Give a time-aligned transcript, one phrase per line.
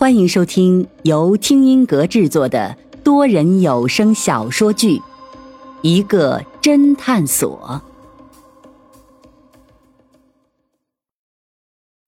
[0.00, 4.96] 欢迎收听由听音阁制作的多人有声小说剧
[5.82, 7.82] 《一个侦探所》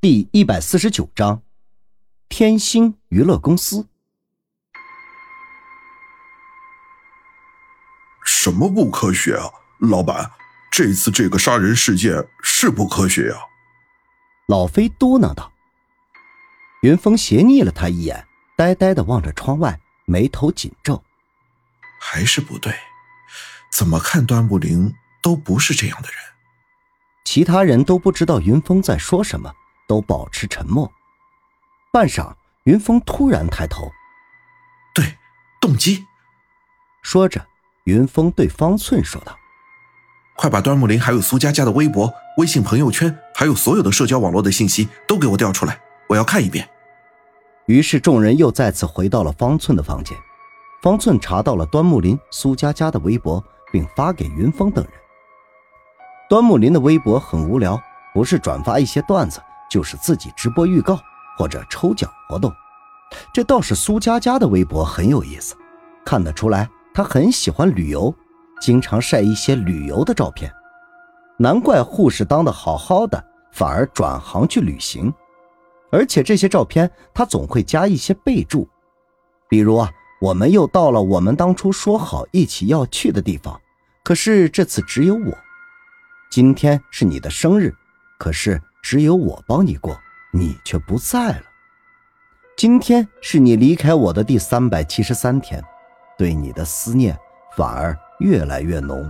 [0.00, 1.42] 第一百四十九章：
[2.30, 3.86] 天星娱乐公司。
[8.24, 10.30] 什么不科学啊，老板？
[10.70, 13.36] 这次这个杀人事件是不科学呀！
[14.46, 15.52] 老飞嘟囔道。
[16.84, 18.26] 云峰斜睨了他一眼，
[18.58, 21.02] 呆呆的望着窗外，眉头紧皱。
[21.98, 22.74] 还是不对，
[23.72, 26.18] 怎么看端木林都不是这样的人。
[27.24, 29.50] 其他人都不知道云峰在说什么，
[29.88, 30.92] 都保持沉默。
[31.90, 33.90] 半晌，云峰突然抬头
[34.94, 35.16] ：“对，
[35.58, 36.04] 动机。”
[37.00, 37.46] 说着，
[37.84, 39.34] 云峰对方寸说道
[40.36, 46.68] ：“快把端木林还有苏佳佳的微博、微信朋友圈，还有所有的社交网络的信息都给我调出来，我要看一遍。”
[47.66, 50.16] 于是众人又再次回到了方寸的房间。
[50.82, 54.92] 方寸查到了端木林、苏佳佳的微博，并发给云峰等人。
[56.28, 57.80] 端木林的微博很无聊，
[58.12, 60.98] 不是转发一些段子，就是自己直播预告
[61.38, 62.52] 或者抽奖活动。
[63.32, 65.54] 这倒是苏佳佳的微博很有意思，
[66.04, 68.14] 看得出来她很喜欢旅游，
[68.60, 70.52] 经常晒一些旅游的照片。
[71.38, 75.12] 难怪护士当的好好的，反而转行去旅行。
[75.94, 78.68] 而且这些照片，他总会加一些备注，
[79.48, 79.88] 比如啊，
[80.20, 83.60] 我们又到了我们当初说好一起要去的地方，
[84.02, 85.38] 可是这次只有我。
[86.32, 87.72] 今天是你的生日，
[88.18, 89.96] 可是只有我帮你过，
[90.32, 91.42] 你却不在了。
[92.56, 95.62] 今天是你离开我的第三百七十三天，
[96.18, 97.16] 对你的思念
[97.56, 99.08] 反而越来越浓。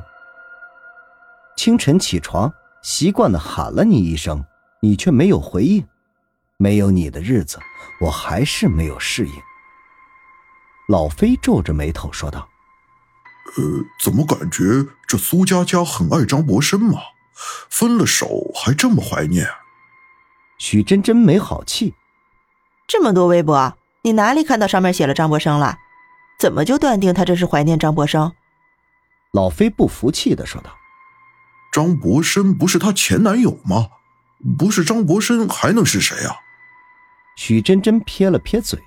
[1.57, 4.45] 清晨起床，习惯的喊了你一声，
[4.83, 5.83] 你却没有回应。
[6.65, 7.59] 没有你的日子，
[8.01, 9.34] 我还是没有适应。
[10.89, 12.48] 老飞皱着眉头说道
[13.59, 13.62] ：“呃，
[14.03, 14.62] 怎么感觉
[15.06, 17.00] 这苏佳佳很爱张博生嘛？
[17.69, 19.47] 分了手还这么怀念？”
[20.56, 21.93] 许真真没好气
[22.88, 25.77] ：“这么多微博，你哪里看到上面写了张博生了？
[26.38, 28.33] 怎么就断定他这是怀念张博生？”
[29.33, 30.71] 老飞不服气的说道
[31.71, 33.88] ：“张博生不是她前男友吗？
[34.59, 36.37] 不是张博生还能是谁啊？”
[37.37, 38.78] 许真真撇了撇嘴，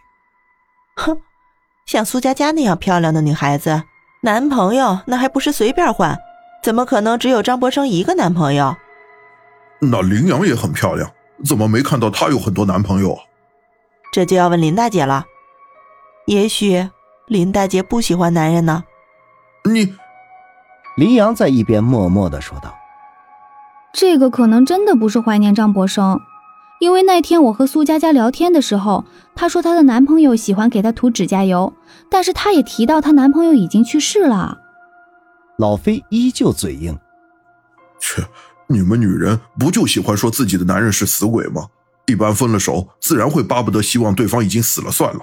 [0.96, 1.20] 哼，
[1.86, 3.84] 像苏佳佳那样漂亮的女孩子，
[4.22, 6.18] 男朋友那还不是随便换？
[6.64, 8.76] 怎么可能只有张博生一个男朋友？
[9.80, 11.10] 那林阳也很漂亮，
[11.46, 13.18] 怎么没看到她有很多男朋友？
[14.12, 15.26] 这就要问林大姐了。
[16.26, 16.90] 也许
[17.28, 18.84] 林大姐不喜欢男人呢。
[19.66, 19.94] 你，
[20.96, 22.74] 林阳在一边默默的说道
[23.94, 26.20] ：“这个可能真的不是怀念张博生。”
[26.80, 29.06] 因为那天我和苏佳佳聊天的时候，
[29.36, 31.74] 她说她的男朋友喜欢给她涂指甲油，
[32.10, 34.60] 但是她也提到她男朋友已经去世了。
[35.58, 36.96] 老飞依旧嘴硬，
[38.00, 38.24] 切，
[38.68, 41.68] 你们女人不就喜欢说自己的男人是死鬼吗？
[42.06, 45.20] 一般分了手，自然会巴不得希望对方已经死了算了。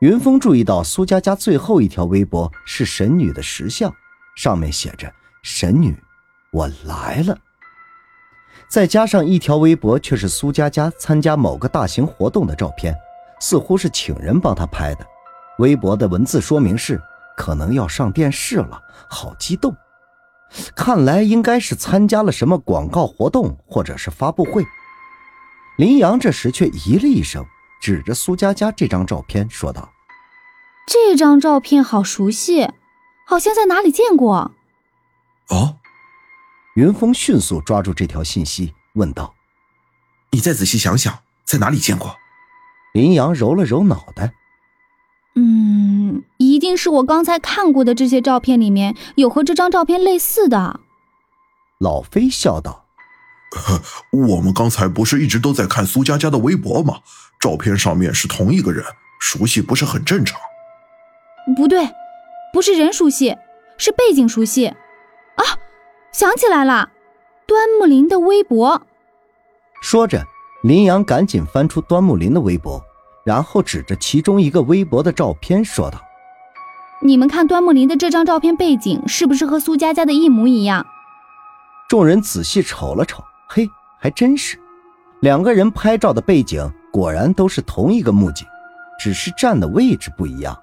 [0.00, 3.92] 云峰注意到苏佳佳最后一条微博是神女的石像，
[4.36, 5.96] 上面写着“神女，
[6.52, 7.38] 我来了”。
[8.72, 12.96] 再加上一条微博，却是苏佳佳参加某个大型活动的照片，
[13.38, 15.06] 似乎是请人帮她拍的。
[15.58, 16.98] 微博的文字说明是
[17.36, 18.80] 可能要上电视了，
[19.10, 19.76] 好激动！
[20.74, 24.64] 看来应该是参加了什么广告活动或者是发布会。
[25.76, 27.44] 林阳这时却咦了一声，
[27.82, 29.90] 指着苏佳佳这张照片说道
[30.88, 32.70] ：“这张照片好熟悉，
[33.26, 34.52] 好像在哪里见过。”
[35.52, 35.76] 哦。
[36.74, 39.34] 云峰迅速抓住这条信息，问道
[40.32, 42.16] ：“你再仔细想想，在哪里见过？”
[42.94, 44.32] 林阳揉了揉脑袋
[45.36, 50.80] ：“嗯，一定是我刚才看过的这些照片里面有和这张照片类似的。”
[51.78, 52.86] 老飞笑道
[54.12, 57.00] ：“我们刚才不是一直都在看苏佳佳的微博吗？
[57.38, 58.84] 照片上面是同一个人，
[59.20, 60.40] 熟悉不是很正常
[61.56, 61.86] ？”“不对，
[62.52, 63.36] 不是人熟悉，
[63.76, 64.72] 是背景熟悉。”
[66.12, 66.14] 啊！
[66.14, 66.90] 想起来了，
[67.46, 68.80] 端木林的微博。
[69.80, 70.22] 说着，
[70.62, 72.80] 林阳赶紧翻出端木林的微博，
[73.24, 75.98] 然后指着其中一个微博的照片说道
[77.02, 80.86] ：“你们看端木林的这张照片背景是不是和苏佳佳的一模一样？”
[81.88, 83.68] 众人仔细瞅了瞅，嘿，
[83.98, 84.58] 还真是，
[85.20, 88.46] 两个人拍照的背景果然都是同一个木景，
[88.98, 90.56] 只是站的位置不一样。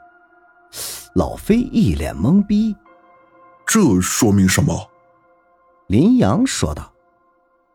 [1.13, 2.75] 老飞一脸懵逼，
[3.65, 4.89] 这说明什么？
[5.89, 6.93] 林阳说道：“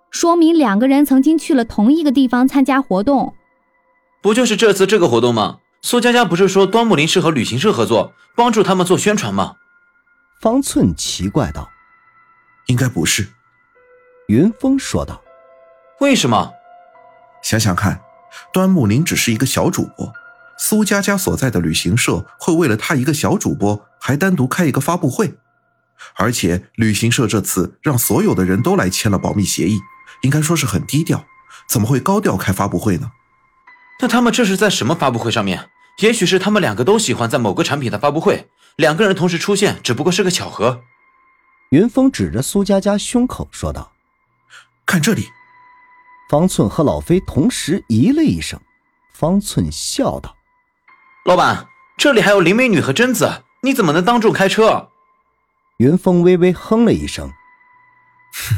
[0.09, 3.35] 说明两个人曾经去了同一个地方参加活动。”
[4.23, 5.59] 不就是这次这个活动吗？
[5.83, 9.57] 苏佳佳不是说端木林是和旅行社合作，帮助他们做宣传吗？
[10.41, 11.69] 方寸奇怪道
[12.69, 13.27] ：“应该不是。”
[14.29, 15.21] 云峰说道
[15.99, 16.53] ：“为什么？
[17.43, 18.01] 想想看，
[18.53, 20.13] 端木林只是一个小主播，
[20.57, 25.35] 苏佳佳所在的旅行社会为了他一个小主播，还单独开一个发布会，
[26.17, 29.79] 而且旅行社这次让所有的人都来签了保密协议，
[30.23, 31.25] 应该说是很低调，
[31.69, 33.11] 怎么会高调开发布会呢？
[34.01, 35.69] 那他们这是在什么发布会上面？
[35.99, 40.83] 也许是他们两个都喜欢在某个产品的发布会，两个人同时出现只不过是个巧合。”
[41.71, 43.93] 云峰指着苏佳佳胸口说道。
[44.87, 45.29] 看这里，
[46.29, 48.61] 方寸和老飞同时咦了一声。
[49.13, 50.37] 方寸笑道
[51.25, 51.67] ：“老板，
[51.97, 54.91] 这里还有林美女和贞子，你怎么能当众开车？”
[55.79, 57.29] 云峰微微哼了一声
[58.33, 58.57] ：“哼，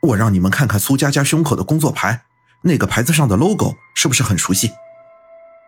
[0.08, 2.22] 我让你们看看苏佳佳胸口的工作牌，
[2.62, 4.70] 那个牌子上的 logo 是不是很熟悉？”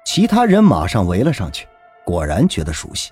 [0.06, 1.66] 其他人马上围了上去，
[2.06, 3.10] 果然觉得熟悉，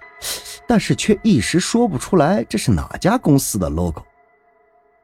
[0.66, 4.02] 但是却一时说不出来这是哪家公司的 logo。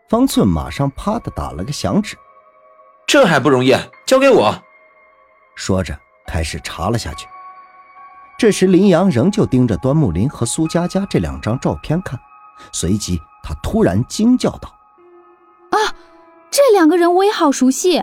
[0.09, 2.17] 方寸马上啪的打了个响指，
[3.07, 3.75] 这还不容易，
[4.07, 4.63] 交给我。
[5.55, 7.27] 说着开始查了下去。
[8.39, 12.19] 这时林阳仍旧盯着端木林和苏佳佳这两张照片看，
[12.73, 14.73] 随即他突然惊叫道
[15.71, 15.95] ：“啊，
[16.51, 18.03] 这两个人我也好熟悉！”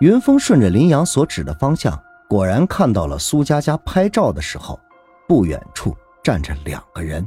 [0.00, 1.98] 云峰顺着林阳所指的方向，
[2.28, 4.78] 果然看到了苏佳佳拍照的时候，
[5.26, 7.26] 不远处站着两个人。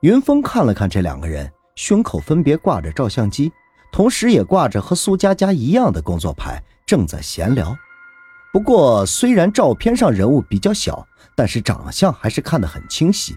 [0.00, 1.50] 云峰看了看这两个人。
[1.76, 3.52] 胸口分别挂着照相机，
[3.90, 7.76] 同时也挂着和苏佳佳一样的工作牌，正在闲聊。
[8.52, 11.04] 不过，虽然照片上人物比较小，
[11.34, 13.36] 但是长相还是看得很清晰。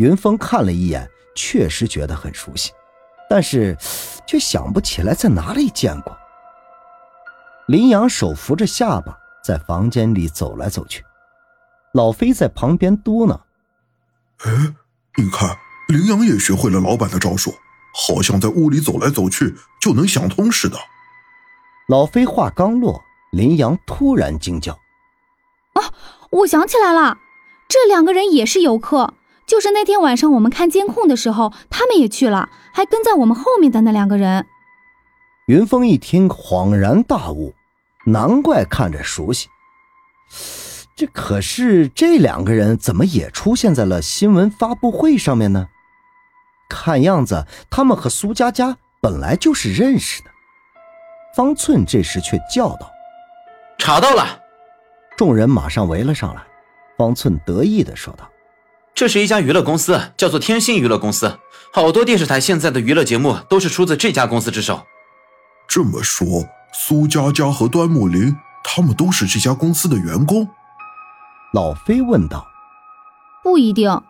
[0.00, 1.06] 云峰看了一眼，
[1.36, 2.72] 确实觉得很熟悉，
[3.28, 3.76] 但是
[4.26, 6.16] 却想不起来在哪里见过。
[7.68, 11.04] 林阳手扶着下巴，在房间里走来走去。
[11.92, 13.38] 老飞在旁边嘟囔
[14.42, 14.74] ：“哎，
[15.16, 15.54] 你看。”
[15.88, 17.52] 林阳也学会了老板的招数，
[17.92, 20.78] 好像在屋里走来走去就能想通似的。
[21.88, 23.02] 老飞话刚落，
[23.32, 24.78] 林阳突然惊叫
[25.74, 25.92] ：“啊，
[26.30, 27.18] 我想起来了，
[27.68, 29.14] 这两个人也是游客，
[29.50, 34.46] 就是那天晚上我们看监控的时候，他们也去了，还跟在我们后面的那两个人。”
[35.48, 37.52] 云峰一听，恍然大悟，
[38.06, 39.48] 难怪看着熟悉。
[40.94, 45.66] 这可是这两个人怎么也出现在了新闻发布会上面呢？
[46.68, 50.30] 看样子，他们和苏佳佳本来就是认识的。
[51.34, 52.88] 方寸这时却叫道
[53.78, 54.40] ：“查到了！”
[55.18, 56.42] 众人马上围了上来。
[56.96, 58.30] 方寸得意地说道
[58.94, 61.38] ：“这是一家娱乐公司，叫做天星娱乐公司。
[61.72, 64.82] 好多电视台现在的娱乐节目都是出自这家公司之手。”
[65.68, 66.26] 这么说，
[66.72, 70.48] 苏佳佳和端木林他们都是这家公司的员工？
[71.54, 72.46] 老飞问道
[73.42, 74.02] ：“不一定。”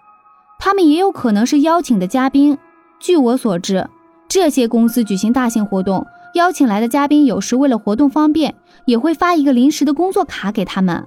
[0.59, 2.59] 他们也有可能是邀请的嘉宾。
[2.99, 3.89] 据我所知，
[4.29, 8.55] 这些公司举行大型活动，邀请来的嘉宾有时为了活动方便，
[8.85, 11.07] 也会发一个临时的工作卡给他们。